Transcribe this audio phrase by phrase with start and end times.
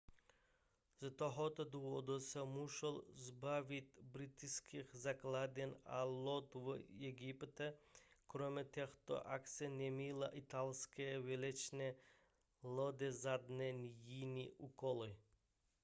[1.01, 7.73] z tohoto důvodu se museli zbavit britských základen a lodí v egyptě
[8.27, 11.95] kromě těchto akcí neměly italské válečné
[12.63, 13.67] lodě žádné
[14.05, 15.15] jiné úkoly